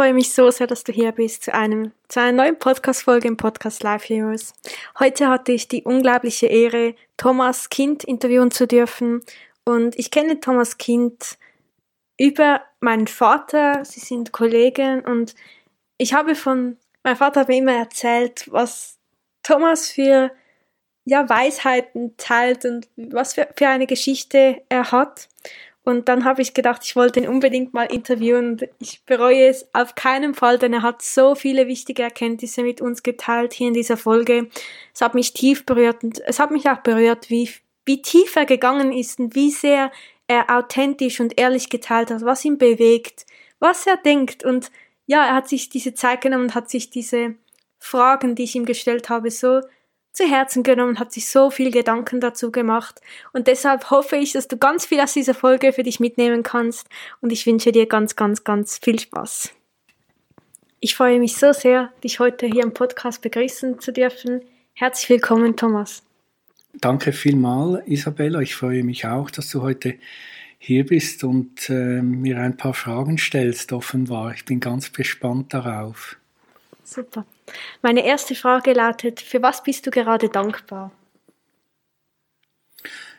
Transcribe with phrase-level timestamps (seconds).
[0.00, 3.36] Freue mich so sehr, dass du hier bist zu einem zu einer neuen Podcast-Folge im
[3.36, 4.54] Podcast Life Heroes.
[4.98, 9.20] Heute hatte ich die unglaubliche Ehre, Thomas Kind interviewen zu dürfen.
[9.66, 11.36] Und ich kenne Thomas Kind
[12.18, 13.84] über meinen Vater.
[13.84, 15.34] Sie sind Kollegen und
[15.98, 18.96] ich habe von mein Vater mir immer erzählt, was
[19.42, 20.30] Thomas für
[21.04, 25.28] ja, Weisheiten teilt und was für, für eine Geschichte er hat.
[25.82, 29.94] Und dann habe ich gedacht, ich wollte ihn unbedingt mal interviewen ich bereue es auf
[29.94, 33.96] keinen Fall, denn er hat so viele wichtige Erkenntnisse mit uns geteilt hier in dieser
[33.96, 34.48] Folge.
[34.94, 37.50] Es hat mich tief berührt und es hat mich auch berührt, wie,
[37.86, 39.90] wie tief er gegangen ist und wie sehr
[40.26, 43.24] er authentisch und ehrlich geteilt hat, was ihn bewegt,
[43.58, 44.44] was er denkt.
[44.44, 44.70] Und
[45.06, 47.36] ja, er hat sich diese Zeit genommen und hat sich diese
[47.78, 49.60] Fragen, die ich ihm gestellt habe, so
[50.12, 53.00] zu Herzen genommen, hat sich so viel Gedanken dazu gemacht
[53.32, 56.88] und deshalb hoffe ich, dass du ganz viel aus dieser Folge für dich mitnehmen kannst
[57.20, 59.52] und ich wünsche dir ganz, ganz, ganz viel Spaß.
[60.80, 64.40] Ich freue mich so sehr, dich heute hier im Podcast begrüßen zu dürfen.
[64.72, 66.02] Herzlich willkommen, Thomas.
[66.72, 68.40] Danke vielmal, Isabella.
[68.40, 69.96] Ich freue mich auch, dass du heute
[70.58, 74.34] hier bist und äh, mir ein paar Fragen stellst, offenbar.
[74.34, 76.16] Ich bin ganz gespannt darauf.
[76.84, 77.24] Super.
[77.82, 80.92] Meine erste Frage lautet, für was bist du gerade dankbar?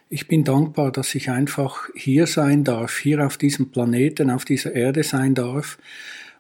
[0.10, 4.74] Ich bin dankbar, dass ich einfach hier sein darf, hier auf diesem Planeten, auf dieser
[4.74, 5.78] Erde sein darf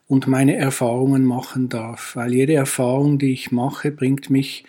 [0.07, 4.65] und meine Erfahrungen machen darf, weil jede Erfahrung, die ich mache, bringt mich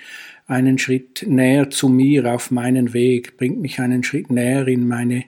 [0.46, 5.24] einen Schritt näher zu mir auf meinen Weg, bringt mich einen Schritt näher in meine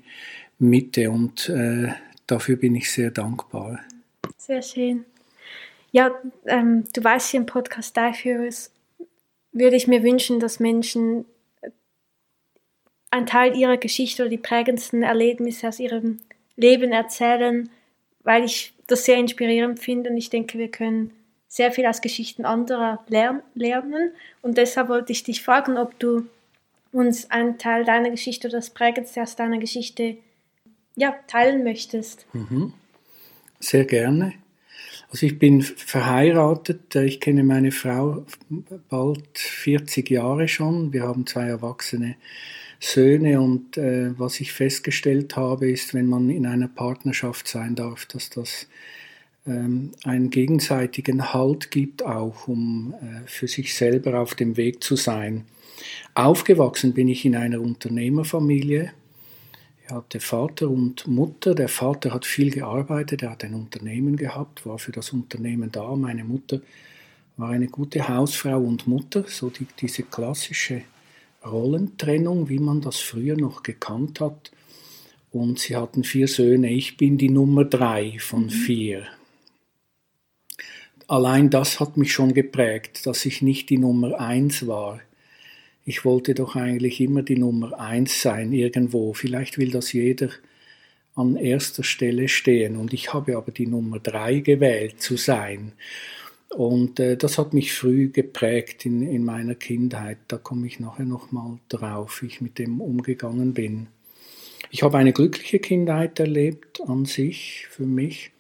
[0.60, 1.88] Mitte und äh,
[2.28, 3.80] dafür bin ich sehr dankbar.
[4.36, 5.04] Sehr schön.
[5.94, 6.10] Ja,
[6.46, 8.48] ähm, du weißt hier im Podcast dafür
[9.52, 11.24] würde ich mir wünschen, dass Menschen
[13.12, 16.18] einen Teil ihrer Geschichte oder die prägendsten Erlebnisse aus ihrem
[16.56, 17.70] Leben erzählen,
[18.24, 21.12] weil ich das sehr inspirierend finde und ich denke, wir können
[21.46, 24.10] sehr viel aus Geschichten anderer lernen.
[24.42, 26.26] Und deshalb wollte ich dich fragen, ob du
[26.90, 30.16] uns einen Teil deiner Geschichte oder das Prägendste aus deiner Geschichte
[30.96, 32.26] ja, teilen möchtest.
[32.32, 32.72] Mhm.
[33.60, 34.34] Sehr gerne.
[35.14, 38.26] Also ich bin verheiratet, ich kenne meine Frau
[38.88, 40.92] bald 40 Jahre schon.
[40.92, 42.16] Wir haben zwei erwachsene
[42.80, 48.06] Söhne und äh, was ich festgestellt habe, ist, wenn man in einer Partnerschaft sein darf,
[48.06, 48.66] dass das
[49.46, 54.96] ähm, einen gegenseitigen Halt gibt, auch um äh, für sich selber auf dem Weg zu
[54.96, 55.44] sein.
[56.14, 58.90] Aufgewachsen bin ich in einer Unternehmerfamilie
[59.86, 61.54] er hatte Vater und Mutter.
[61.54, 65.94] Der Vater hat viel gearbeitet, er hat ein Unternehmen gehabt, war für das Unternehmen da.
[65.94, 66.60] Meine Mutter
[67.36, 70.82] war eine gute Hausfrau und Mutter, so die, diese klassische
[71.44, 74.52] Rollentrennung, wie man das früher noch gekannt hat.
[75.30, 76.70] Und sie hatten vier Söhne.
[76.70, 78.50] Ich bin die Nummer drei von mhm.
[78.50, 79.02] vier.
[81.08, 85.00] Allein das hat mich schon geprägt, dass ich nicht die Nummer eins war
[85.84, 89.12] ich wollte doch eigentlich immer die Nummer eins sein irgendwo.
[89.12, 90.30] Vielleicht will das jeder
[91.14, 95.72] an erster Stelle stehen und ich habe aber die Nummer drei gewählt zu sein.
[96.48, 100.18] Und äh, das hat mich früh geprägt in, in meiner Kindheit.
[100.28, 103.88] Da komme ich nachher nochmal drauf, wie ich mit dem umgegangen bin.
[104.70, 108.32] Ich habe eine glückliche Kindheit erlebt an sich, für mich,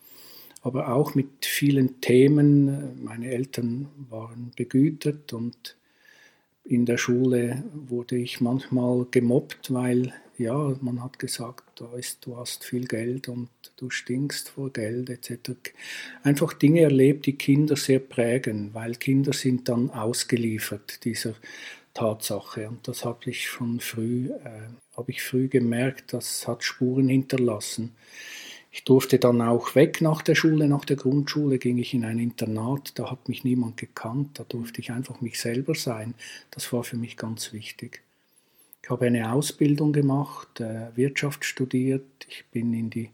[0.62, 3.04] aber auch mit vielen Themen.
[3.04, 5.76] Meine Eltern waren begütert und
[6.64, 12.36] in der Schule wurde ich manchmal gemobbt, weil ja, man hat gesagt, du, ist, du
[12.36, 15.52] hast viel Geld und du stinkst vor Geld etc.
[16.22, 21.34] Einfach Dinge erlebt, die Kinder sehr prägen, weil Kinder sind dann ausgeliefert dieser
[21.92, 27.08] Tatsache und das habe ich schon früh, äh, habe ich früh gemerkt, das hat Spuren
[27.08, 27.94] hinterlassen.
[28.76, 32.18] Ich durfte dann auch weg nach der Schule, nach der Grundschule ging ich in ein
[32.18, 36.14] Internat, da hat mich niemand gekannt, da durfte ich einfach mich selber sein.
[36.50, 38.02] Das war für mich ganz wichtig.
[38.82, 43.10] Ich habe eine Ausbildung gemacht, äh, Wirtschaft studiert, ich bin in die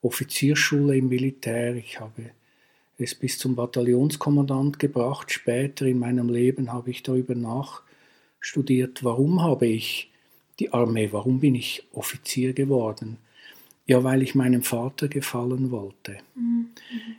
[0.00, 2.30] Offizierschule im Militär, ich habe
[2.96, 5.32] es bis zum Bataillonskommandant gebracht.
[5.32, 10.08] Später in meinem Leben habe ich darüber nachstudiert, warum habe ich
[10.60, 13.18] die Armee, warum bin ich Offizier geworden
[13.90, 16.18] Ja, weil ich meinem Vater gefallen wollte.
[16.36, 16.68] Mhm.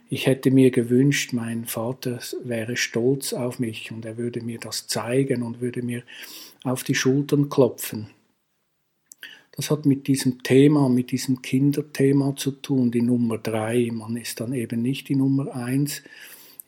[0.08, 4.86] Ich hätte mir gewünscht, mein Vater wäre stolz auf mich und er würde mir das
[4.86, 6.02] zeigen und würde mir
[6.64, 8.06] auf die Schultern klopfen.
[9.50, 13.90] Das hat mit diesem Thema, mit diesem Kinderthema zu tun, die Nummer drei.
[13.92, 16.02] Man ist dann eben nicht die Nummer eins.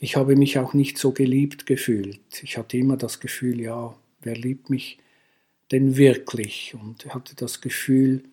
[0.01, 2.43] Ich habe mich auch nicht so geliebt gefühlt.
[2.43, 4.99] Ich hatte immer das Gefühl, ja, wer liebt mich
[5.73, 6.75] denn wirklich?
[6.79, 8.25] Und hatte das Gefühl,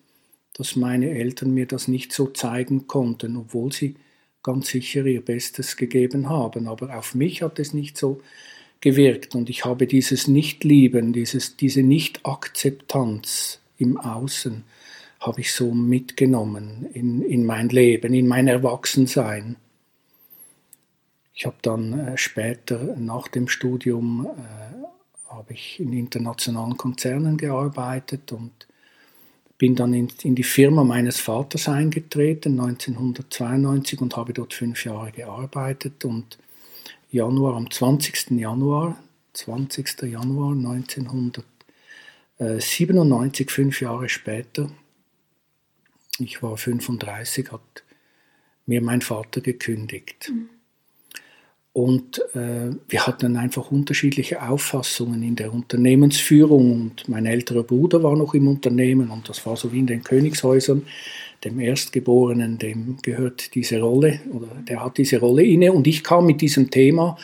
[0.54, 3.96] dass meine Eltern mir das nicht so zeigen konnten, obwohl sie
[4.42, 6.68] ganz sicher ihr Bestes gegeben haben.
[6.68, 8.20] Aber auf mich hat es nicht so
[8.80, 14.64] gewirkt und ich habe dieses Nichtlieben, dieses, diese Nichtakzeptanz im Außen,
[15.20, 19.56] habe ich so mitgenommen in, in mein Leben, in mein Erwachsensein.
[21.32, 28.32] Ich habe dann äh, später nach dem Studium äh, habe ich in internationalen Konzernen gearbeitet
[28.32, 28.66] und
[29.62, 35.12] bin dann in, in, die Firma meines Vaters eingetreten 1992 und habe dort fünf Jahre
[35.12, 36.36] gearbeitet und
[37.12, 38.32] Januar, am 20.
[38.32, 39.00] Januar,
[39.34, 40.02] 20.
[40.02, 44.68] Januar 1997, fünf Jahre später,
[46.18, 47.84] ich war 35, hat
[48.66, 50.28] mir mein Vater gekündigt.
[50.28, 50.48] Mhm.
[51.74, 56.72] Und äh, wir hatten einfach unterschiedliche Auffassungen in der Unternehmensführung.
[56.72, 60.04] Und mein älterer Bruder war noch im Unternehmen und das war so wie in den
[60.04, 60.82] Königshäusern
[61.44, 65.72] dem Erstgeborenen, dem gehört diese Rolle oder der hat diese Rolle inne.
[65.72, 67.16] Und ich kam mit diesem Thema,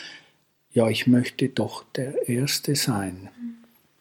[0.72, 3.28] ja, ich möchte doch der Erste sein.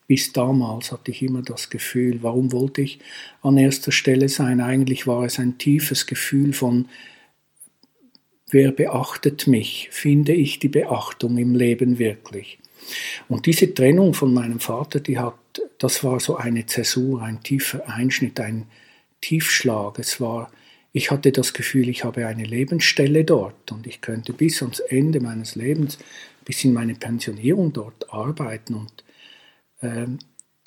[0.08, 3.00] Bis damals hatte ich immer das Gefühl, warum wollte ich
[3.42, 4.62] an erster Stelle sein?
[4.62, 6.88] Eigentlich war es ein tiefes Gefühl von,
[8.50, 9.90] wer beachtet mich?
[9.92, 12.60] Finde ich die Beachtung im Leben wirklich?
[13.28, 15.36] Und diese Trennung von meinem Vater, die hat,
[15.78, 18.68] das war so eine Zäsur, ein tiefer Einschnitt, ein
[19.22, 20.00] Tiefschlag.
[20.00, 20.52] Es war,
[20.94, 25.20] ich hatte das Gefühl, ich habe eine Lebensstelle dort und ich könnte bis ans Ende
[25.20, 25.98] meines Lebens,
[26.46, 28.76] bis in meine Pensionierung dort arbeiten.
[28.76, 29.04] Und
[29.82, 30.08] äh,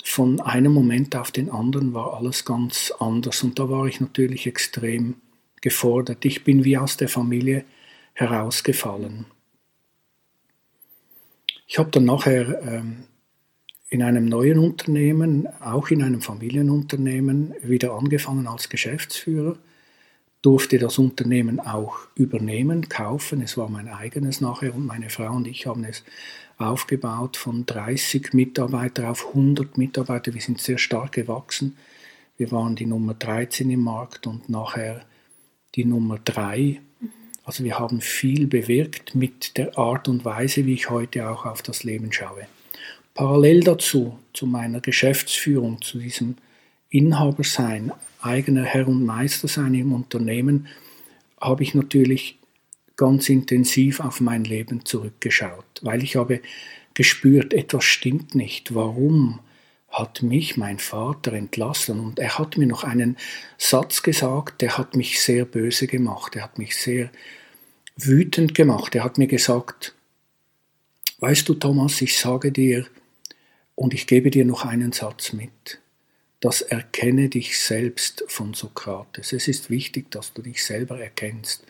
[0.03, 3.41] von einem Moment auf den anderen war alles ganz anders.
[3.43, 5.15] Und da war ich natürlich extrem
[5.61, 6.25] gefordert.
[6.25, 7.63] Ich bin wie aus der Familie
[8.13, 9.25] herausgefallen.
[11.67, 13.03] Ich habe dann nachher ähm,
[13.89, 19.57] in einem neuen Unternehmen, auch in einem Familienunternehmen, wieder angefangen als Geschäftsführer,
[20.41, 23.41] durfte das Unternehmen auch übernehmen, kaufen.
[23.41, 26.03] Es war mein eigenes nachher und meine Frau und ich haben es
[26.57, 30.33] aufgebaut von 30 Mitarbeiter auf 100 Mitarbeiter.
[30.33, 31.77] Wir sind sehr stark gewachsen.
[32.37, 35.05] Wir waren die Nummer 13 im Markt und nachher
[35.75, 36.81] die Nummer 3.
[37.43, 41.61] Also wir haben viel bewirkt mit der Art und Weise, wie ich heute auch auf
[41.61, 42.47] das Leben schaue.
[43.13, 46.35] Parallel dazu, zu meiner Geschäftsführung, zu diesem
[46.89, 47.91] Inhabersein,
[48.21, 50.67] eigener Herr und Meister sein im Unternehmen,
[51.39, 52.37] habe ich natürlich
[52.95, 56.41] ganz intensiv auf mein Leben zurückgeschaut, weil ich habe
[56.93, 58.75] gespürt, etwas stimmt nicht.
[58.75, 59.39] Warum
[59.91, 61.99] hat mich mein Vater entlassen?
[61.99, 63.17] Und er hat mir noch einen
[63.57, 67.11] Satz gesagt, der hat mich sehr böse gemacht, er hat mich sehr
[67.95, 68.95] wütend gemacht.
[68.95, 69.93] Er hat mir gesagt,
[71.19, 72.87] weißt du Thomas, ich sage dir,
[73.75, 75.79] und ich gebe dir noch einen Satz mit.
[76.39, 79.33] Das erkenne dich selbst von Sokrates.
[79.33, 81.63] Es ist wichtig, dass du dich selber erkennst.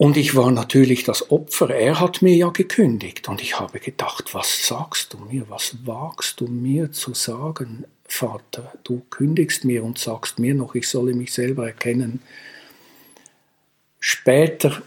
[0.00, 1.68] Und ich war natürlich das Opfer.
[1.68, 3.28] Er hat mir ja gekündigt.
[3.28, 5.44] Und ich habe gedacht, was sagst du mir?
[5.50, 8.72] Was wagst du mir zu sagen, Vater?
[8.82, 12.22] Du kündigst mir und sagst mir noch, ich solle mich selber erkennen.
[13.98, 14.80] Später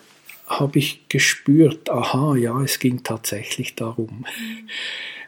[0.47, 4.25] habe ich gespürt, aha, ja, es ging tatsächlich darum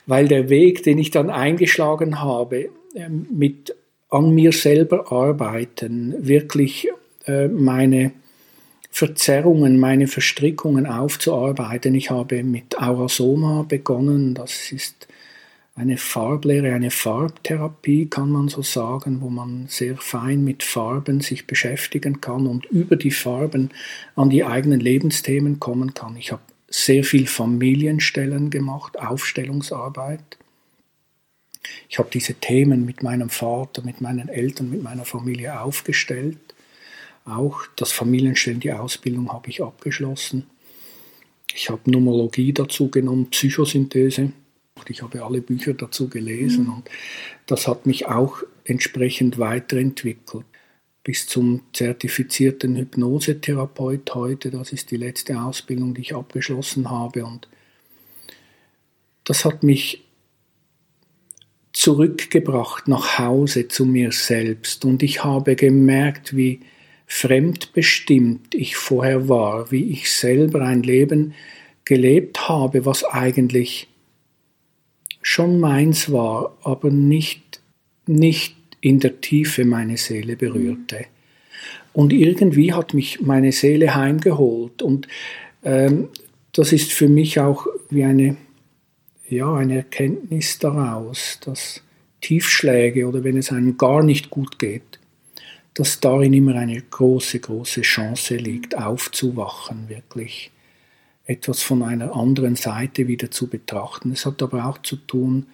[0.06, 3.76] weil der Weg, den ich dann eingeschlagen habe, ähm, mit
[4.10, 6.88] an mir selber arbeiten, wirklich
[7.26, 8.12] äh, meine
[8.96, 11.94] Verzerrungen, meine Verstrickungen aufzuarbeiten.
[11.96, 15.10] Ich habe mit Aurasoma begonnen, das ist
[15.76, 21.46] eine Farblehre, eine Farbtherapie, kann man so sagen, wo man sehr fein mit Farben sich
[21.46, 23.72] beschäftigen kann und über die Farben
[24.16, 26.16] an die eigenen Lebensthemen kommen kann.
[26.16, 30.38] Ich habe sehr viel Familienstellen gemacht, Aufstellungsarbeit.
[31.90, 36.55] Ich habe diese Themen mit meinem Vater, mit meinen Eltern, mit meiner Familie aufgestellt.
[37.26, 40.46] Auch das Familienstellen, die Ausbildung habe ich abgeschlossen.
[41.54, 44.32] Ich habe Numerologie dazu genommen, Psychosynthese.
[44.88, 46.74] Ich habe alle Bücher dazu gelesen mhm.
[46.74, 46.90] und
[47.48, 50.46] das hat mich auch entsprechend weiterentwickelt
[51.04, 54.52] bis zum zertifizierten Hypnosetherapeut heute.
[54.52, 57.26] Das ist die letzte Ausbildung, die ich abgeschlossen habe.
[57.26, 57.48] Und
[59.24, 60.04] das hat mich
[61.74, 66.62] zurückgebracht nach Hause zu mir selbst und ich habe gemerkt, wie
[67.08, 71.34] fremdbestimmt ich vorher war, wie ich selber ein Leben
[71.86, 73.88] gelebt habe, was eigentlich
[75.22, 77.62] schon meins war, aber nicht,
[78.06, 81.06] nicht in der Tiefe meine Seele berührte.
[81.94, 85.08] Und irgendwie hat mich meine Seele heimgeholt und
[85.64, 86.10] ähm,
[86.52, 88.38] das ist für mich auch wie eine,
[89.30, 91.82] ja, eine Erkenntnis daraus, dass
[92.22, 95.00] Tiefschläge oder wenn es einem gar nicht gut geht,
[95.76, 100.52] dass darin immer eine große, große Chance liegt, aufzuwachen, wirklich
[101.26, 104.12] etwas von einer anderen Seite wieder zu betrachten.
[104.12, 105.48] Es hat aber auch zu tun,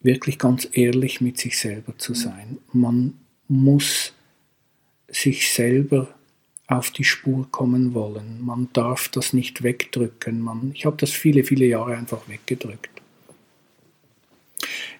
[0.00, 2.58] wirklich ganz ehrlich mit sich selber zu sein.
[2.72, 3.14] Man
[3.48, 4.12] muss
[5.08, 6.14] sich selber
[6.68, 8.40] auf die Spur kommen wollen.
[8.40, 10.40] Man darf das nicht wegdrücken.
[10.40, 12.99] Man, ich habe das viele, viele Jahre einfach weggedrückt.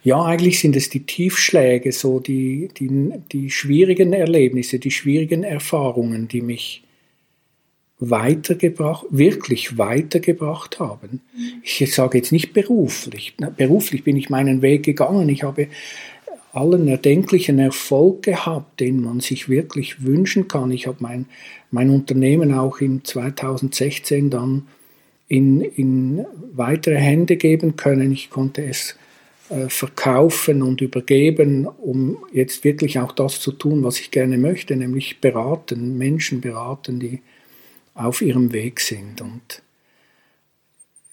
[0.02, 6.28] Ja, eigentlich sind es die Tiefschläge, so die, die, die schwierigen Erlebnisse, die schwierigen Erfahrungen,
[6.28, 6.82] die mich
[7.98, 11.20] weitergebracht, wirklich weitergebracht haben.
[11.62, 13.34] Ich sage jetzt nicht beruflich.
[13.56, 15.28] Beruflich bin ich meinen Weg gegangen.
[15.28, 15.68] Ich habe
[16.52, 20.70] allen erdenklichen Erfolg gehabt, den man sich wirklich wünschen kann.
[20.72, 21.26] Ich habe mein,
[21.70, 24.66] mein Unternehmen auch in 2016 dann
[25.28, 28.10] in, in weitere Hände geben können.
[28.12, 28.96] Ich konnte es
[29.68, 35.20] verkaufen und übergeben, um jetzt wirklich auch das zu tun, was ich gerne möchte, nämlich
[35.20, 37.20] beraten, Menschen beraten, die
[37.94, 39.20] auf ihrem Weg sind.
[39.20, 39.62] Und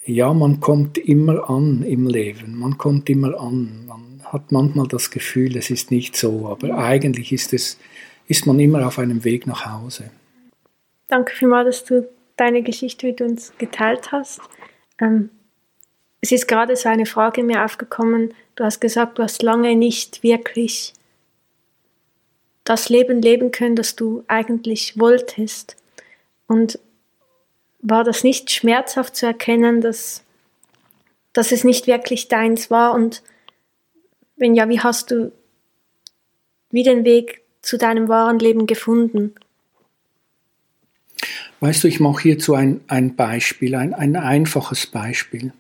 [0.05, 3.85] ja, man kommt immer an im Leben, man kommt immer an.
[3.87, 7.79] Man hat manchmal das Gefühl, es ist nicht so, aber eigentlich ist, es,
[8.27, 10.11] ist man immer auf einem Weg nach Hause.
[11.07, 14.41] Danke vielmals, dass du deine Geschichte mit uns geteilt hast.
[14.99, 15.29] Ähm,
[16.21, 18.33] es ist gerade so eine Frage mir aufgekommen.
[18.55, 20.93] Du hast gesagt, du hast lange nicht wirklich
[22.63, 25.77] das Leben leben können, das du eigentlich wolltest.
[26.47, 26.79] Und
[27.79, 30.23] war das nicht schmerzhaft zu erkennen, dass,
[31.33, 32.93] dass es nicht wirklich deins war?
[32.93, 33.21] Und
[34.35, 35.31] wenn ja, wie hast du
[36.71, 39.33] wie den Weg zu deinem wahren Leben gefunden?
[41.59, 45.53] Weißt du, ich mache hierzu ein, ein Beispiel, ein, ein einfaches Beispiel.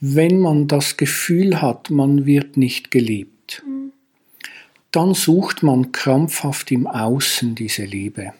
[0.00, 3.62] Wenn man das Gefühl hat, man wird nicht geliebt,
[4.90, 8.32] dann sucht man krampfhaft im Außen diese Liebe.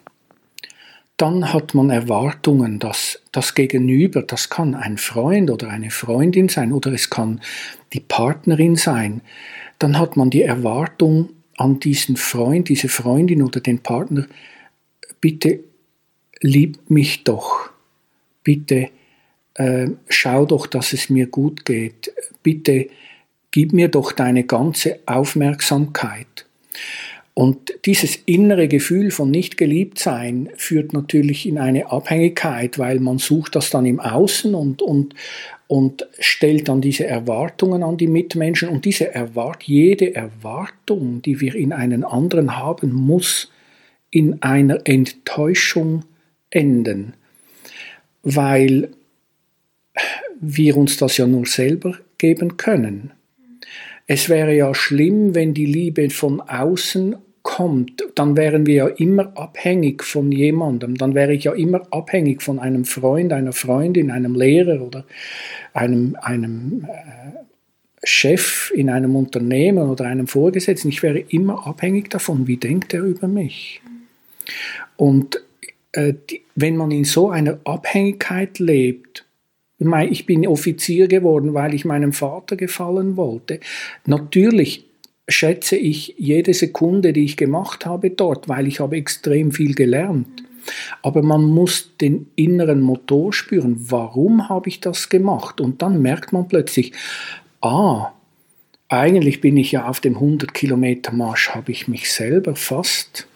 [1.17, 6.73] Dann hat man Erwartungen, dass das Gegenüber, das kann ein Freund oder eine Freundin sein
[6.73, 7.41] oder es kann
[7.93, 9.21] die Partnerin sein,
[9.79, 14.27] dann hat man die Erwartung an diesen Freund, diese Freundin oder den Partner,
[15.21, 15.61] bitte
[16.41, 17.71] lieb mich doch,
[18.43, 18.91] bitte
[19.55, 22.89] äh, schau doch, dass es mir gut geht, bitte
[23.51, 26.47] gib mir doch deine ganze Aufmerksamkeit.
[27.35, 33.19] Und dieses innere Gefühl von nicht geliebt sein führt natürlich in eine Abhängigkeit, weil man
[33.19, 35.15] sucht das dann im Außen und, und,
[35.67, 38.69] und stellt dann diese Erwartungen an die Mitmenschen.
[38.69, 43.51] Und diese Erwart jede Erwartung, die wir in einen anderen haben, muss
[44.11, 46.05] in einer Enttäuschung
[46.51, 47.15] enden,
[48.23, 48.91] weil
[50.41, 53.13] wir uns das ja nur selber geben können.
[54.07, 59.37] Es wäre ja schlimm, wenn die Liebe von außen kommt, dann wären wir ja immer
[59.37, 60.97] abhängig von jemandem.
[60.97, 65.05] Dann wäre ich ja immer abhängig von einem Freund, einer Freundin, einem Lehrer oder
[65.75, 67.45] einem, einem äh,
[68.03, 70.89] Chef in einem Unternehmen oder einem Vorgesetzten.
[70.89, 73.83] Ich wäre immer abhängig davon, wie denkt er über mich.
[74.97, 75.43] Und
[75.93, 79.24] äh, die, wenn man in so einer Abhängigkeit lebt,
[80.11, 83.61] ich bin Offizier geworden, weil ich meinem Vater gefallen wollte.
[84.07, 84.85] Natürlich
[85.29, 90.43] schätze ich jede Sekunde, die ich gemacht habe dort, weil ich habe extrem viel gelernt.
[91.03, 93.77] Aber man muss den inneren Motor spüren.
[93.91, 95.61] Warum habe ich das gemacht?
[95.61, 96.93] Und dann merkt man plötzlich,
[97.61, 98.13] ah,
[98.89, 103.27] eigentlich bin ich ja auf dem 100 Kilometer Marsch, habe ich mich selber fast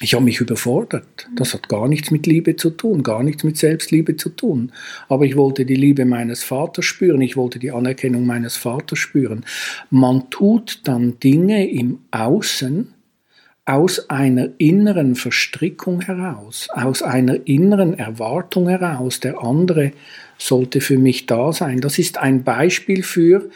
[0.00, 1.26] ich habe mich überfordert.
[1.34, 4.72] Das hat gar nichts mit Liebe zu tun, gar nichts mit Selbstliebe zu tun.
[5.08, 9.46] Aber ich wollte die Liebe meines Vaters spüren, ich wollte die Anerkennung meines Vaters spüren.
[9.88, 12.92] Man tut dann Dinge im Außen
[13.64, 19.20] aus einer inneren Verstrickung heraus, aus einer inneren Erwartung heraus.
[19.20, 19.92] Der andere
[20.36, 21.80] sollte für mich da sein.
[21.80, 23.48] Das ist ein Beispiel für,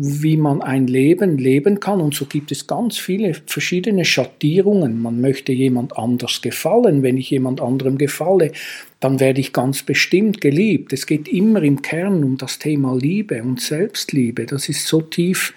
[0.00, 2.00] wie man ein Leben leben kann.
[2.00, 5.02] Und so gibt es ganz viele verschiedene Schattierungen.
[5.02, 7.02] Man möchte jemand anders gefallen.
[7.02, 8.52] Wenn ich jemand anderem gefalle,
[9.00, 10.92] dann werde ich ganz bestimmt geliebt.
[10.92, 14.46] Es geht immer im Kern um das Thema Liebe und Selbstliebe.
[14.46, 15.52] Das ist so tief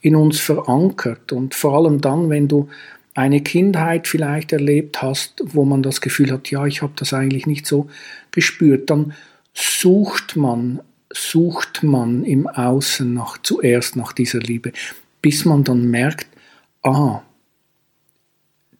[0.00, 1.32] in uns verankert.
[1.32, 2.68] Und vor allem dann, wenn du
[3.14, 7.48] eine Kindheit vielleicht erlebt hast, wo man das Gefühl hat, ja, ich habe das eigentlich
[7.48, 7.88] nicht so
[8.30, 9.14] gespürt, dann
[9.54, 14.72] sucht man sucht man im Außen nach, zuerst nach dieser Liebe,
[15.20, 16.26] bis man dann merkt,
[16.82, 17.22] ah,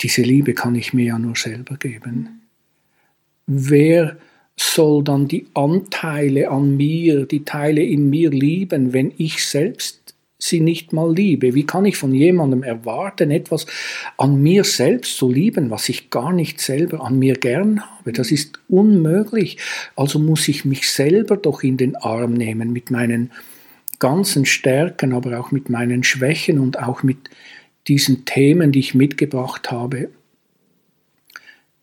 [0.00, 2.42] diese Liebe kann ich mir ja nur selber geben.
[3.46, 4.16] Wer
[4.56, 10.01] soll dann die Anteile an mir, die Teile in mir lieben, wenn ich selbst
[10.42, 11.54] sie nicht mal liebe?
[11.54, 13.66] Wie kann ich von jemandem erwarten, etwas
[14.16, 18.12] an mir selbst zu lieben, was ich gar nicht selber an mir gern habe?
[18.12, 19.58] Das ist unmöglich.
[19.96, 23.30] Also muss ich mich selber doch in den Arm nehmen mit meinen
[23.98, 27.30] ganzen Stärken, aber auch mit meinen Schwächen und auch mit
[27.86, 30.08] diesen Themen, die ich mitgebracht habe,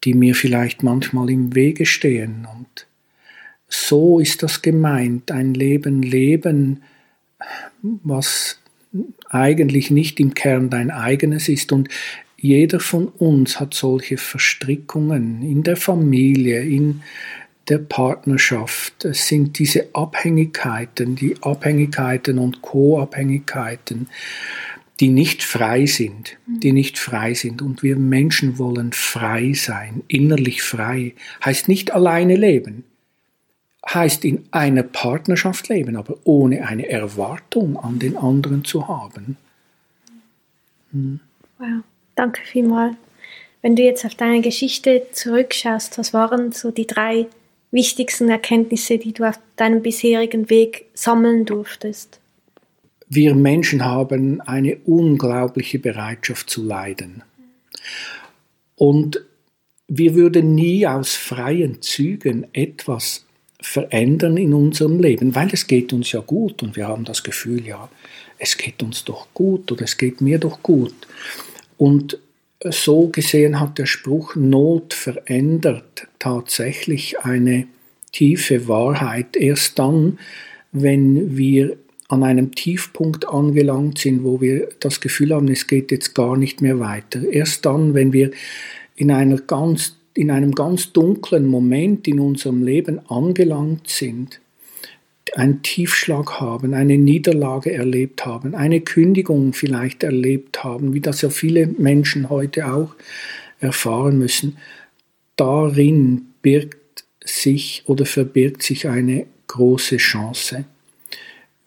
[0.04, 2.48] die mir vielleicht manchmal im Wege stehen.
[2.54, 2.88] Und
[3.70, 6.84] so ist das gemeint, ein Leben leben,
[7.82, 8.60] was
[9.30, 11.72] eigentlich nicht im Kern dein eigenes ist.
[11.72, 11.90] Und
[12.38, 17.02] jeder von uns hat solche Verstrickungen in der Familie, in
[17.68, 19.06] der Partnerschaft.
[19.06, 24.08] Es sind diese Abhängigkeiten, die Abhängigkeiten und Co-Abhängigkeiten,
[25.00, 27.62] die nicht frei sind, die nicht frei sind.
[27.62, 31.14] Und wir Menschen wollen frei sein, innerlich frei.
[31.46, 32.84] Heißt nicht alleine leben
[33.94, 39.38] heißt in einer Partnerschaft leben, aber ohne eine Erwartung an den anderen zu haben.
[40.92, 41.20] Hm.
[41.58, 41.84] Wow,
[42.16, 42.96] danke vielmals.
[43.62, 47.28] Wenn du jetzt auf deine Geschichte zurückschaust, was waren so die drei
[47.72, 52.20] wichtigsten Erkenntnisse, die du auf deinem bisherigen Weg sammeln durftest?
[53.10, 57.24] Wir Menschen haben eine unglaubliche Bereitschaft zu leiden.
[58.76, 59.26] Und
[59.88, 63.26] wir würden nie aus freien Zügen etwas
[63.62, 67.66] verändern in unserem Leben, weil es geht uns ja gut und wir haben das Gefühl,
[67.66, 67.90] ja,
[68.38, 70.96] es geht uns doch gut oder es geht mir doch gut.
[71.78, 72.20] Und
[72.64, 77.68] so gesehen hat der Spruch Not verändert tatsächlich eine
[78.12, 79.36] tiefe Wahrheit.
[79.36, 80.20] Erst dann,
[80.72, 81.78] wenn wir
[82.10, 86.62] an einem Tiefpunkt angelangt sind, wo wir das Gefühl haben, es geht jetzt gar nicht
[86.62, 87.22] mehr weiter.
[87.32, 88.32] Erst dann, wenn wir
[88.96, 94.42] in einer ganz in einem ganz dunklen Moment in unserem Leben angelangt sind,
[95.36, 101.30] einen Tiefschlag haben, eine Niederlage erlebt haben, eine Kündigung vielleicht erlebt haben, wie das ja
[101.30, 102.96] viele Menschen heute auch
[103.60, 104.58] erfahren müssen,
[105.36, 110.66] darin birgt sich oder verbirgt sich eine große Chance,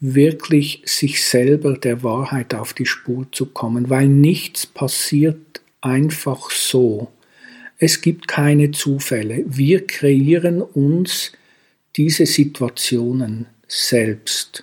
[0.00, 7.09] wirklich sich selber der Wahrheit auf die Spur zu kommen, weil nichts passiert einfach so,
[7.83, 9.42] es gibt keine Zufälle.
[9.45, 11.33] Wir kreieren uns
[11.97, 14.62] diese Situationen selbst.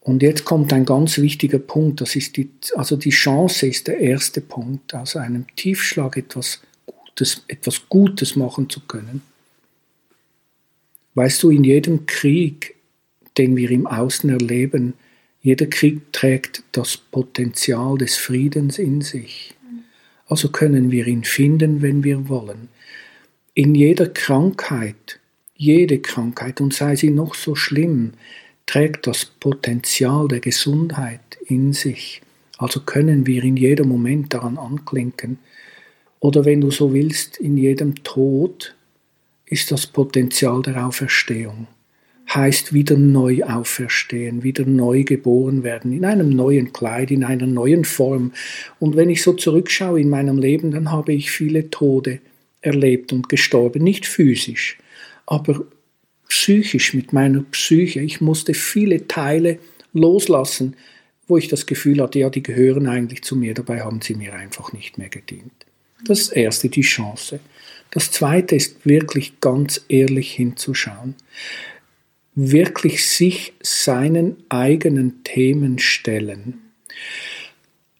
[0.00, 3.98] Und jetzt kommt ein ganz wichtiger Punkt, das ist die, also die Chance ist der
[3.98, 9.20] erste Punkt, aus einem Tiefschlag etwas Gutes, etwas Gutes machen zu können.
[11.16, 12.76] Weißt du, in jedem Krieg,
[13.36, 14.94] den wir im Außen erleben,
[15.42, 19.55] jeder Krieg trägt das Potenzial des Friedens in sich
[20.26, 22.68] also können wir ihn finden, wenn wir wollen.
[23.54, 25.20] In jeder Krankheit,
[25.54, 28.12] jede Krankheit, und sei sie noch so schlimm,
[28.66, 32.22] trägt das Potenzial der Gesundheit in sich.
[32.58, 35.38] Also können wir in jedem Moment daran anklinken.
[36.20, 38.74] Oder wenn du so willst, in jedem Tod
[39.46, 41.68] ist das Potenzial der Auferstehung
[42.34, 47.84] heißt wieder neu auferstehen, wieder neu geboren werden, in einem neuen Kleid, in einer neuen
[47.84, 48.32] Form.
[48.78, 52.20] Und wenn ich so zurückschaue in meinem Leben, dann habe ich viele Tode
[52.60, 54.78] erlebt und gestorben, nicht physisch,
[55.26, 55.64] aber
[56.28, 58.00] psychisch mit meiner Psyche.
[58.00, 59.58] Ich musste viele Teile
[59.92, 60.74] loslassen,
[61.28, 64.34] wo ich das Gefühl hatte, ja, die gehören eigentlich zu mir, dabei haben sie mir
[64.34, 65.52] einfach nicht mehr gedient.
[66.04, 67.40] Das erste, die Chance.
[67.90, 71.14] Das zweite ist wirklich ganz ehrlich hinzuschauen
[72.36, 76.60] wirklich sich seinen eigenen Themen stellen.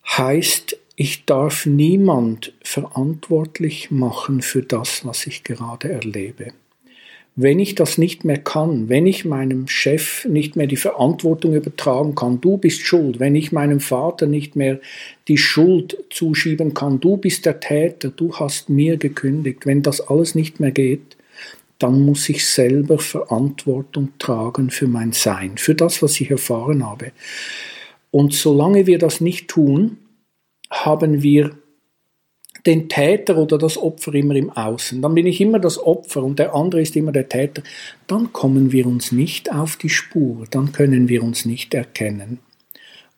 [0.06, 6.52] Heißt, ich darf niemand verantwortlich machen für das, was ich gerade erlebe.
[7.34, 12.14] Wenn ich das nicht mehr kann, wenn ich meinem Chef nicht mehr die Verantwortung übertragen
[12.14, 14.80] kann, du bist schuld, wenn ich meinem Vater nicht mehr
[15.28, 20.34] die Schuld zuschieben kann, du bist der Täter, du hast mir gekündigt, wenn das alles
[20.34, 21.15] nicht mehr geht,
[21.78, 27.12] dann muss ich selber Verantwortung tragen für mein Sein, für das, was ich erfahren habe.
[28.10, 29.98] Und solange wir das nicht tun,
[30.70, 31.56] haben wir
[32.64, 35.00] den Täter oder das Opfer immer im Außen.
[35.00, 37.62] Dann bin ich immer das Opfer und der andere ist immer der Täter.
[38.06, 42.40] Dann kommen wir uns nicht auf die Spur, dann können wir uns nicht erkennen.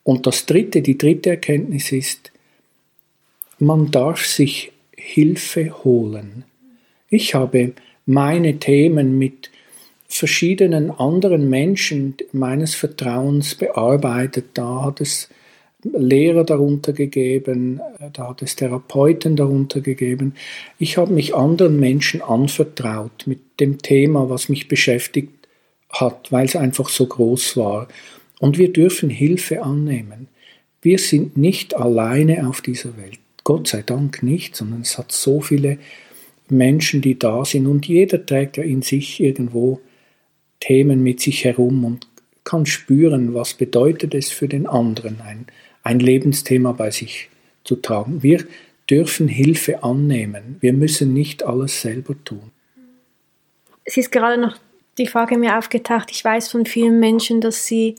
[0.03, 2.33] Und das dritte, die dritte Erkenntnis ist,
[3.59, 6.44] man darf sich Hilfe holen.
[7.09, 7.73] Ich habe
[8.09, 9.51] meine Themen mit
[10.09, 14.47] verschiedenen anderen Menschen meines Vertrauens bearbeitet.
[14.55, 15.29] Da hat es
[15.83, 17.81] Lehrer darunter gegeben,
[18.14, 20.35] da hat es Therapeuten darunter gegeben.
[20.79, 25.47] Ich habe mich anderen Menschen anvertraut mit dem Thema, was mich beschäftigt
[25.90, 27.88] hat, weil es einfach so groß war.
[28.40, 30.29] Und wir dürfen Hilfe annehmen.
[30.81, 33.18] Wir sind nicht alleine auf dieser Welt.
[33.44, 35.79] Gott sei Dank nicht, sondern es hat so viele
[36.51, 39.81] Menschen, die da sind und jeder trägt ja in sich irgendwo
[40.61, 42.09] Themen mit sich herum und
[42.45, 45.47] kann spüren, was bedeutet es für den anderen, ein
[45.89, 47.31] ein Lebensthema bei sich
[47.65, 48.23] zu tragen.
[48.23, 48.45] Wir
[48.91, 50.57] dürfen Hilfe annehmen.
[50.61, 52.51] Wir müssen nicht alles selber tun.
[53.85, 54.59] Es ist gerade noch
[54.99, 56.11] die Frage mir aufgetaucht.
[56.11, 57.95] Ich weiß von vielen Menschen, dass sie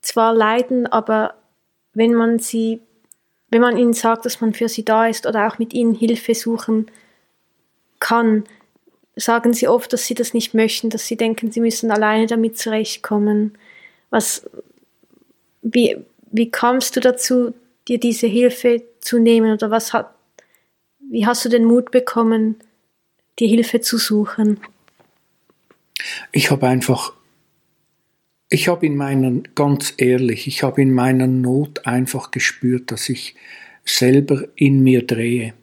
[0.00, 1.34] zwar leiden, aber
[1.92, 2.80] wenn man sie,
[3.48, 6.34] wenn man ihnen sagt, dass man für sie da ist oder auch mit ihnen Hilfe
[6.34, 6.86] suchen
[8.04, 8.44] kann,
[9.16, 12.58] sagen sie oft, dass sie das nicht möchten, dass sie denken, sie müssen alleine damit
[12.58, 13.56] zurechtkommen.
[14.10, 14.48] Was,
[15.62, 15.96] wie,
[16.30, 17.54] wie kamst du dazu,
[17.88, 20.14] dir diese Hilfe zu nehmen oder was hat,
[21.10, 22.56] wie hast du den Mut bekommen,
[23.38, 24.60] die Hilfe zu suchen?
[26.30, 27.14] Ich habe einfach,
[28.50, 33.34] ich habe in meiner, ganz ehrlich, ich habe in meiner Not einfach gespürt, dass ich
[33.84, 35.54] selber in mir drehe.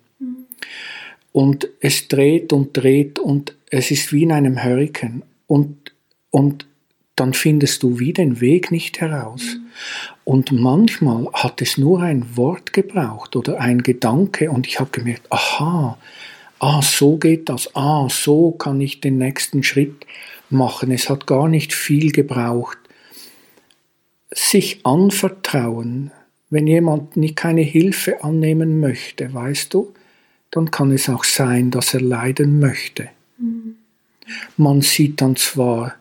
[1.31, 5.23] Und es dreht und dreht und es ist wie in einem Hurrikan.
[5.47, 5.93] Und,
[6.29, 6.65] und
[7.15, 9.57] dann findest du wie den Weg nicht heraus.
[10.23, 15.31] Und manchmal hat es nur ein Wort gebraucht oder ein Gedanke und ich habe gemerkt,
[15.31, 15.97] aha,
[16.59, 20.05] ah, so geht das, ah, so kann ich den nächsten Schritt
[20.49, 20.91] machen.
[20.91, 22.77] Es hat gar nicht viel gebraucht.
[24.31, 26.11] Sich anvertrauen,
[26.49, 29.93] wenn jemand nicht keine Hilfe annehmen möchte, weißt du,
[30.51, 33.09] dann kann es auch sein, dass er leiden möchte.
[33.37, 33.75] Mhm.
[34.57, 35.95] Man sieht dann zwar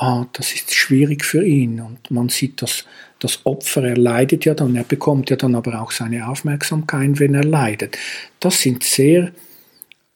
[0.00, 1.80] ah, das ist schwierig für ihn.
[1.80, 2.84] Und man sieht, dass
[3.18, 7.34] das Opfer, er leidet ja dann, er bekommt ja dann aber auch seine Aufmerksamkeit, wenn
[7.34, 7.98] er leidet.
[8.40, 9.32] Das sind sehr,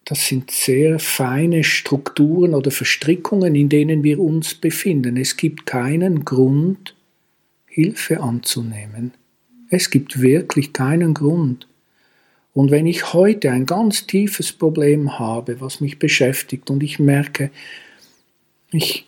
[0.07, 5.19] das sind sehr feine Strukturen oder Verstrickungen, in denen wir uns befinden.
[5.19, 6.95] Es gibt keinen Grund,
[7.67, 9.13] Hilfe anzunehmen.
[9.69, 11.67] Es gibt wirklich keinen Grund.
[12.55, 17.51] Und wenn ich heute ein ganz tiefes Problem habe, was mich beschäftigt und ich merke,
[18.71, 19.07] ich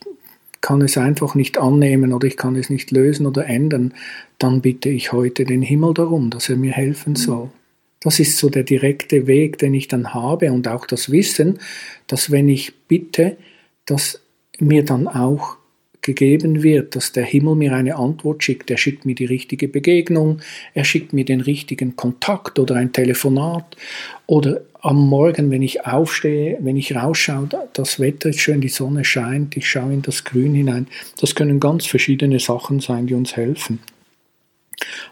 [0.61, 3.94] kann es einfach nicht annehmen oder ich kann es nicht lösen oder ändern,
[4.38, 7.16] dann bitte ich heute den Himmel darum, dass er mir helfen mhm.
[7.16, 7.50] soll.
[8.00, 11.61] Das ist so der direkte Weg, den ich dann habe und auch das Wissen,
[12.09, 13.37] dass wenn ich bitte,
[13.85, 14.20] dass
[14.59, 15.56] mir dann auch
[16.06, 18.70] gegeben wird, dass der Himmel mir eine Antwort schickt.
[18.70, 20.40] Er schickt mir die richtige Begegnung,
[20.72, 23.76] er schickt mir den richtigen Kontakt oder ein Telefonat
[24.26, 29.04] oder am Morgen, wenn ich aufstehe, wenn ich rausschaue, das Wetter ist schön, die Sonne
[29.04, 30.86] scheint, ich schaue in das Grün hinein.
[31.20, 33.80] Das können ganz verschiedene Sachen sein, die uns helfen.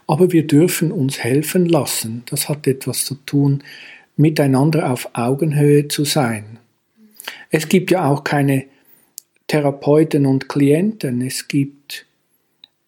[0.06, 2.22] Aber wir dürfen uns helfen lassen.
[2.26, 3.64] Das hat etwas zu tun,
[4.16, 6.58] miteinander auf Augenhöhe zu sein.
[7.50, 8.66] Es gibt ja auch keine
[9.54, 11.22] Therapeuten und Klienten.
[11.22, 12.06] Es gibt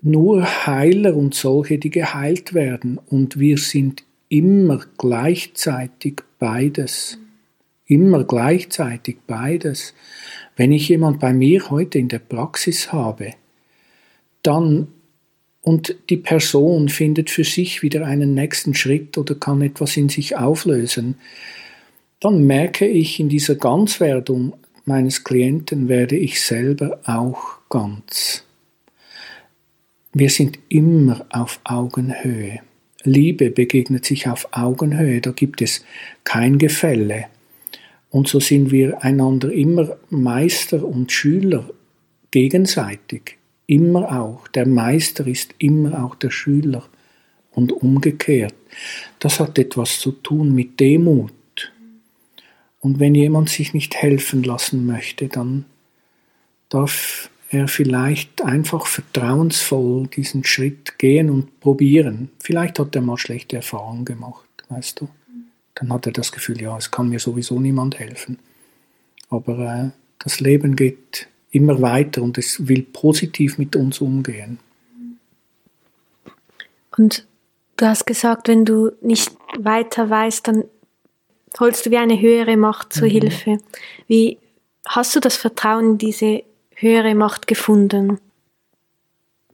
[0.02, 2.98] nur Heiler und solche, die geheilt werden.
[2.98, 7.18] Und wir sind immer gleichzeitig beides.
[7.86, 9.94] Immer gleichzeitig beides.
[10.56, 13.30] Wenn ich jemand bei mir heute in der Praxis habe,
[14.42, 14.88] dann
[15.60, 20.36] und die Person findet für sich wieder einen nächsten Schritt oder kann etwas in sich
[20.36, 21.14] auflösen,
[22.18, 24.54] dann merke ich in dieser Ganzwerdung
[24.86, 28.44] meines Klienten werde ich selber auch ganz.
[30.14, 32.60] Wir sind immer auf Augenhöhe.
[33.02, 35.84] Liebe begegnet sich auf Augenhöhe, da gibt es
[36.24, 37.26] kein Gefälle.
[38.10, 41.68] Und so sind wir einander immer Meister und Schüler
[42.30, 44.48] gegenseitig, immer auch.
[44.48, 46.88] Der Meister ist immer auch der Schüler
[47.50, 48.54] und umgekehrt.
[49.18, 51.32] Das hat etwas zu tun mit Demut.
[52.80, 55.64] Und wenn jemand sich nicht helfen lassen möchte, dann
[56.68, 62.30] darf er vielleicht einfach vertrauensvoll diesen Schritt gehen und probieren.
[62.40, 65.08] Vielleicht hat er mal schlechte Erfahrungen gemacht, weißt du.
[65.74, 68.38] Dann hat er das Gefühl, ja, es kann mir sowieso niemand helfen.
[69.28, 74.58] Aber äh, das Leben geht immer weiter und es will positiv mit uns umgehen.
[76.96, 77.26] Und
[77.76, 80.64] du hast gesagt, wenn du nicht weiter weißt, dann
[81.58, 83.12] holst du wie eine höhere Macht zur mhm.
[83.12, 83.58] Hilfe.
[84.06, 84.38] Wie
[84.86, 86.42] hast du das Vertrauen in diese
[86.74, 88.18] höhere Macht gefunden?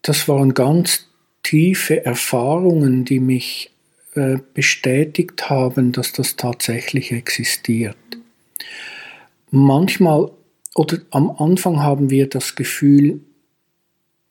[0.03, 1.09] Das waren ganz
[1.43, 3.71] tiefe Erfahrungen, die mich
[4.15, 7.97] äh, bestätigt haben, dass das tatsächlich existiert.
[9.51, 10.31] Manchmal
[10.75, 13.21] oder am Anfang haben wir das Gefühl,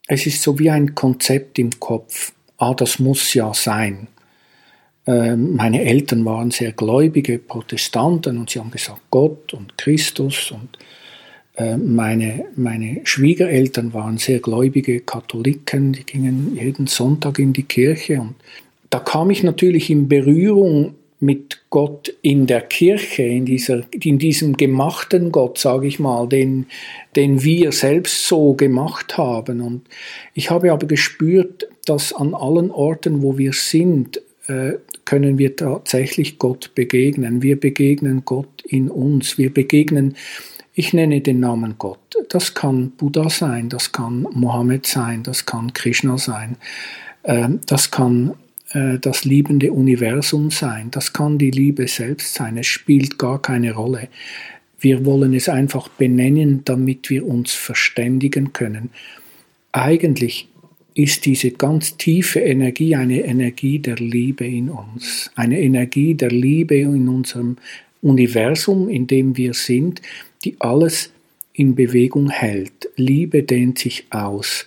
[0.07, 2.33] es ist so wie ein Konzept im Kopf.
[2.57, 4.07] Ah, das muss ja sein.
[5.07, 10.77] Ähm, meine Eltern waren sehr gläubige Protestanten und sie haben gesagt Gott und Christus und
[11.55, 18.21] äh, meine, meine Schwiegereltern waren sehr gläubige Katholiken, die gingen jeden Sonntag in die Kirche
[18.21, 18.35] und
[18.91, 24.57] da kam ich natürlich in Berührung mit Gott in der Kirche, in, dieser, in diesem
[24.57, 26.65] gemachten Gott, sage ich mal, den,
[27.15, 29.61] den wir selbst so gemacht haben.
[29.61, 29.83] Und
[30.33, 34.19] ich habe aber gespürt, dass an allen Orten, wo wir sind,
[35.05, 37.41] können wir tatsächlich Gott begegnen.
[37.41, 39.37] Wir begegnen Gott in uns.
[39.37, 40.15] Wir begegnen,
[40.73, 41.99] ich nenne den Namen Gott.
[42.29, 46.57] Das kann Buddha sein, das kann Mohammed sein, das kann Krishna sein,
[47.23, 48.33] äh, das kann
[48.73, 50.91] äh, das liebende Universum sein.
[50.91, 52.57] Das kann die Liebe selbst sein.
[52.57, 54.07] Es spielt gar keine Rolle.
[54.79, 58.89] Wir wollen es einfach benennen, damit wir uns verständigen können.
[59.73, 60.47] Eigentlich
[60.93, 66.75] ist diese ganz tiefe Energie eine Energie der Liebe in uns, eine Energie der Liebe
[66.75, 67.57] in unserem
[68.01, 70.01] Universum, in dem wir sind,
[70.43, 71.11] die alles
[71.53, 72.89] in Bewegung hält.
[72.95, 74.65] Liebe dehnt sich aus.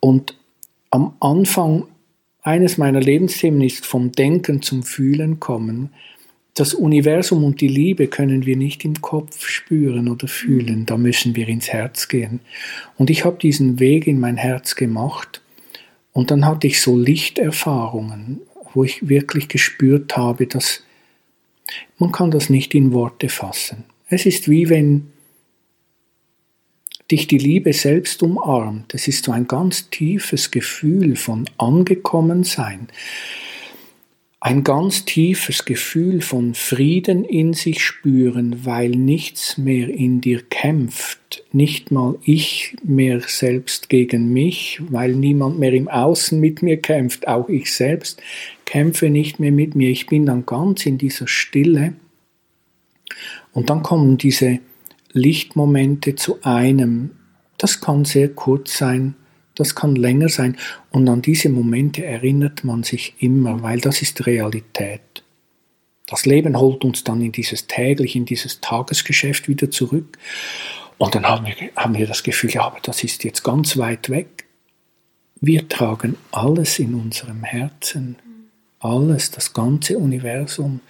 [0.00, 0.36] Und
[0.90, 1.84] am Anfang
[2.42, 5.90] eines meiner Lebensthemen ist vom Denken zum Fühlen kommen.
[6.58, 11.36] Das Universum und die Liebe können wir nicht im Kopf spüren oder fühlen, da müssen
[11.36, 12.40] wir ins Herz gehen.
[12.96, 15.40] Und ich habe diesen Weg in mein Herz gemacht
[16.10, 18.40] und dann hatte ich so Lichterfahrungen,
[18.74, 20.82] wo ich wirklich gespürt habe, dass
[21.96, 23.84] man kann das nicht in Worte fassen.
[24.08, 25.12] Es ist wie wenn
[27.08, 28.94] dich die Liebe selbst umarmt.
[28.94, 32.88] Es ist so ein ganz tiefes Gefühl von Angekommensein.
[34.40, 41.42] Ein ganz tiefes Gefühl von Frieden in sich spüren, weil nichts mehr in dir kämpft,
[41.50, 47.26] nicht mal ich mehr selbst gegen mich, weil niemand mehr im Außen mit mir kämpft,
[47.26, 48.22] auch ich selbst
[48.64, 49.90] kämpfe nicht mehr mit mir.
[49.90, 51.94] Ich bin dann ganz in dieser Stille
[53.52, 54.60] und dann kommen diese
[55.12, 57.10] Lichtmomente zu einem.
[57.56, 59.16] Das kann sehr kurz sein,
[59.58, 60.56] das kann länger sein
[60.90, 65.00] und an diese Momente erinnert man sich immer, weil das ist Realität.
[66.06, 70.18] Das Leben holt uns dann in dieses täglich, in dieses Tagesgeschäft wieder zurück
[70.96, 74.08] und dann haben wir, haben wir das Gefühl, ja, aber das ist jetzt ganz weit
[74.08, 74.46] weg.
[75.40, 78.16] Wir tragen alles in unserem Herzen
[78.80, 80.80] alles, das ganze Universum.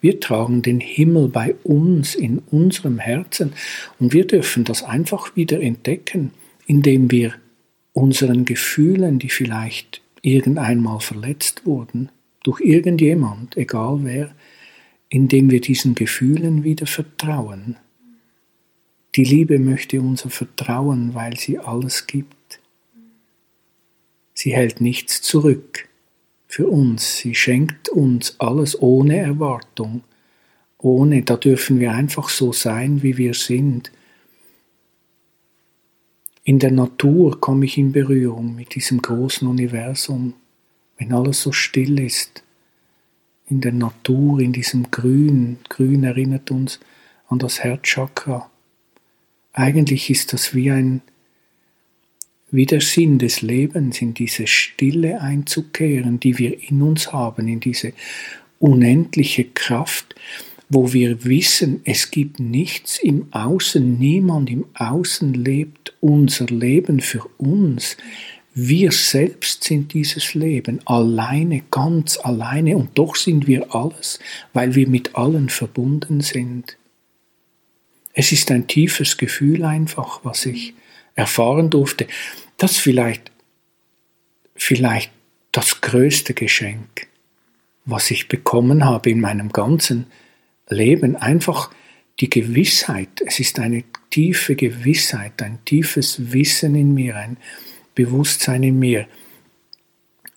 [0.00, 3.52] Wir tragen den Himmel bei uns in unserem Herzen
[3.98, 6.32] und wir dürfen das einfach wieder entdecken,
[6.66, 7.34] indem wir
[7.96, 12.10] unseren Gefühlen, die vielleicht irgendeinmal verletzt wurden,
[12.42, 14.34] durch irgendjemand, egal wer,
[15.08, 17.76] indem wir diesen Gefühlen wieder vertrauen.
[19.14, 22.60] Die Liebe möchte unser Vertrauen, weil sie alles gibt.
[24.34, 25.88] Sie hält nichts zurück
[26.46, 27.16] für uns.
[27.16, 30.02] Sie schenkt uns alles ohne Erwartung,
[30.76, 33.90] ohne, da dürfen wir einfach so sein, wie wir sind.
[36.48, 40.34] In der Natur komme ich in Berührung mit diesem großen Universum,
[40.96, 42.44] wenn alles so still ist.
[43.48, 45.58] In der Natur, in diesem Grün.
[45.68, 46.78] Grün erinnert uns
[47.26, 48.48] an das Herzchakra.
[49.54, 51.02] Eigentlich ist das wie ein
[52.52, 57.58] wie der Sinn des Lebens, in diese Stille einzukehren, die wir in uns haben, in
[57.58, 57.92] diese
[58.60, 60.14] unendliche Kraft,
[60.68, 67.24] wo wir wissen, es gibt nichts im Außen, niemand im Außen lebt unser Leben für
[67.38, 67.96] uns.
[68.52, 74.18] Wir selbst sind dieses Leben, alleine, ganz alleine, und doch sind wir alles,
[74.54, 76.76] weil wir mit allen verbunden sind.
[78.12, 80.74] Es ist ein tiefes Gefühl einfach, was ich
[81.14, 82.06] erfahren durfte,
[82.56, 83.30] das vielleicht,
[84.54, 85.12] vielleicht
[85.52, 87.06] das größte Geschenk,
[87.84, 90.25] was ich bekommen habe in meinem ganzen Leben.
[90.66, 91.70] Einfach
[92.20, 97.36] die Gewissheit, es ist eine tiefe Gewissheit, ein tiefes Wissen in mir, ein
[97.94, 99.06] Bewusstsein in mir.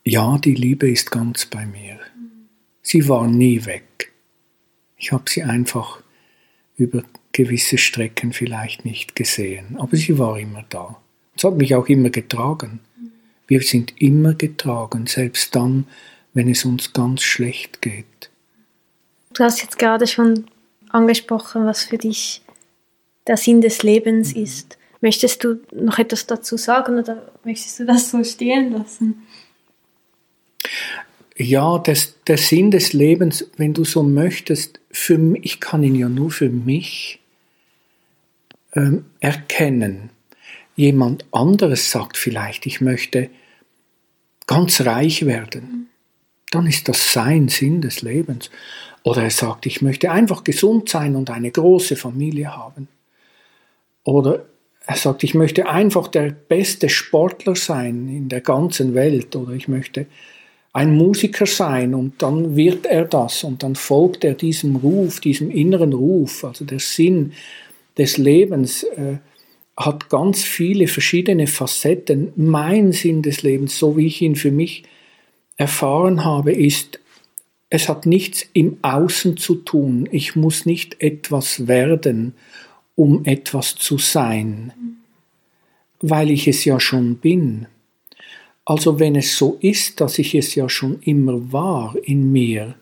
[0.04, 2.00] Ja, die Liebe ist ganz bei mir.
[2.82, 4.12] Sie war nie weg.
[4.98, 6.02] Ich habe sie einfach
[6.76, 11.02] über gewisse Strecken vielleicht nicht gesehen, aber sie war immer da.
[11.36, 12.80] Es hat mich auch immer getragen.
[13.48, 15.88] Wir sind immer getragen, selbst dann,
[16.34, 18.29] wenn es uns ganz schlecht geht.
[19.34, 20.46] Du hast jetzt gerade schon
[20.90, 22.42] angesprochen, was für dich
[23.28, 24.44] der Sinn des Lebens mhm.
[24.44, 24.78] ist.
[25.02, 29.26] Möchtest du noch etwas dazu sagen oder möchtest du das so stehen lassen?
[31.38, 35.96] Ja, das, der Sinn des Lebens, wenn du so möchtest, für mich, ich kann ihn
[35.96, 37.22] ja nur für mich
[38.74, 40.10] ähm, erkennen.
[40.76, 43.30] Jemand anderes sagt vielleicht, ich möchte
[44.48, 45.90] ganz reich werden.
[46.52, 48.50] Dann ist das sein Sinn des Lebens.
[49.04, 52.88] Oder er sagt, ich möchte einfach gesund sein und eine große Familie haben.
[54.04, 54.46] Oder
[54.86, 59.68] er sagt, ich möchte einfach der beste Sportler sein in der ganzen Welt oder ich
[59.68, 60.08] möchte
[60.74, 65.52] ein Musiker sein und dann wird er das und dann folgt er diesem Ruf, diesem
[65.52, 67.34] inneren Ruf, also der Sinn
[67.98, 69.18] des Lebens äh,
[69.76, 72.34] hat ganz viele verschiedene Facetten.
[72.36, 74.84] Mein Sinn des Lebens, so wie ich ihn für mich
[75.56, 77.00] erfahren habe, ist,
[77.70, 80.08] es hat nichts im Außen zu tun.
[80.12, 82.34] Ich muss nicht etwas werden,
[82.96, 84.74] um etwas zu sein,
[86.02, 87.68] weil ich es ja schon bin.
[88.66, 92.76] Also wenn es so ist, dass ich es ja schon immer war in mir,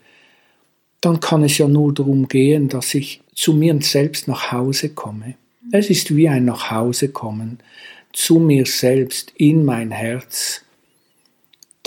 [1.01, 5.35] dann kann es ja nur darum gehen, dass ich zu mir selbst nach Hause komme.
[5.71, 7.59] Es ist wie ein Nachhausekommen
[8.13, 10.63] zu mir selbst in mein Herz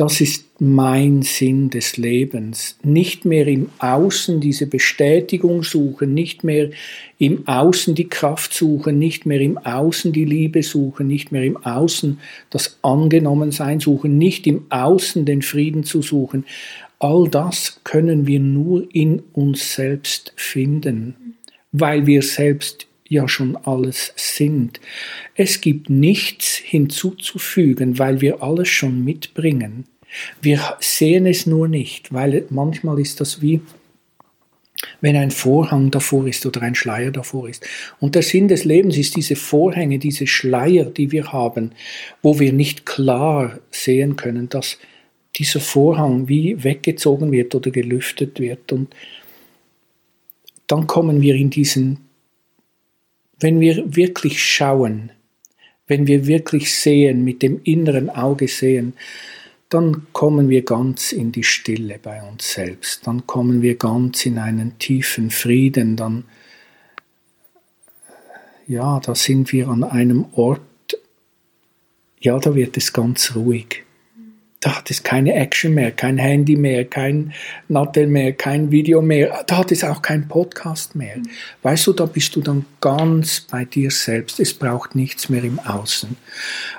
[0.01, 2.79] das ist mein Sinn des Lebens.
[2.83, 6.71] Nicht mehr im Außen diese Bestätigung suchen, nicht mehr
[7.19, 11.57] im Außen die Kraft suchen, nicht mehr im Außen die Liebe suchen, nicht mehr im
[11.57, 12.21] Außen
[12.51, 16.45] das Angenommensein suchen, nicht im Außen den Frieden zu suchen.
[16.99, 21.37] All das können wir nur in uns selbst finden,
[21.73, 24.79] weil wir selbst ja schon alles sind.
[25.35, 29.85] Es gibt nichts hinzuzufügen, weil wir alles schon mitbringen.
[30.41, 33.61] Wir sehen es nur nicht, weil manchmal ist das wie
[35.03, 37.67] wenn ein Vorhang davor ist oder ein Schleier davor ist.
[38.01, 41.73] Und der Sinn des Lebens ist diese Vorhänge, diese Schleier, die wir haben,
[42.23, 44.79] wo wir nicht klar sehen können, dass
[45.37, 48.73] dieser Vorhang wie weggezogen wird oder gelüftet wird.
[48.73, 48.95] Und
[50.67, 52.11] dann kommen wir in diesen
[53.41, 55.11] wenn wir wirklich schauen,
[55.87, 58.93] wenn wir wirklich sehen, mit dem inneren Auge sehen,
[59.71, 64.39] dann kommen wir ganz in die Stille bei uns selbst, dann kommen wir ganz in
[64.39, 66.25] einen tiefen Frieden, dann,
[68.67, 70.61] ja, da sind wir an einem Ort,
[72.21, 73.85] ja, da wird es ganz ruhig
[74.61, 77.33] da hat es keine Action mehr, kein Handy mehr, kein
[77.69, 81.17] Nattel mehr, kein Video mehr, da hat es auch kein Podcast mehr.
[81.63, 84.39] Weißt du, da bist du dann ganz bei dir selbst.
[84.39, 86.15] Es braucht nichts mehr im Außen.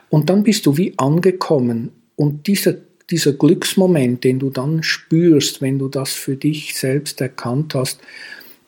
[0.09, 2.75] Und dann bist du wie angekommen und dieser,
[3.09, 7.99] dieser Glücksmoment, den du dann spürst, wenn du das für dich selbst erkannt hast,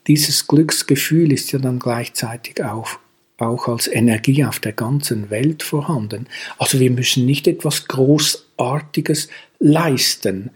[0.07, 2.97] dieses Glücksgefühl ist ja dann gleichzeitig auch
[3.37, 6.27] auch als Energie auf der ganzen Welt vorhanden.
[6.57, 9.27] Also wir müssen nicht etwas Großartiges
[9.59, 10.49] leisten.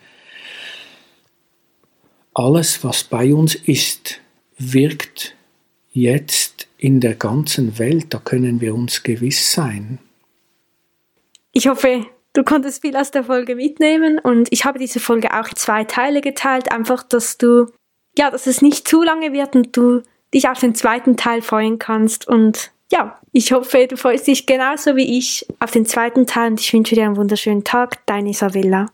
[2.34, 4.22] Alles, was bei uns ist,
[4.58, 5.36] wirkt
[5.92, 8.08] jetzt in der ganzen Welt.
[8.14, 10.00] Da können wir uns gewiss sein.
[11.52, 12.06] Ich hoffe,
[12.38, 15.84] du konntest viel aus der Folge mitnehmen und ich habe diese Folge auch in zwei
[15.84, 17.65] Teile geteilt, einfach, dass du,
[18.15, 21.80] ja, dass es nicht zu lange wird und du dich auf den zweiten Teil freuen
[21.80, 22.28] kannst.
[22.28, 26.60] Und ja, ich hoffe, du freust dich genauso wie ich auf den zweiten Teil und
[26.60, 28.06] ich wünsche dir einen wunderschönen Tag.
[28.06, 28.88] Deine Isabella.